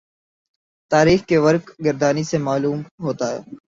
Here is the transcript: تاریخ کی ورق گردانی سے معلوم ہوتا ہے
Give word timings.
تاریخ 0.91 1.19
کی 1.27 1.37
ورق 1.45 1.65
گردانی 1.85 2.23
سے 2.29 2.37
معلوم 2.47 2.79
ہوتا 3.03 3.25
ہے 3.31 3.39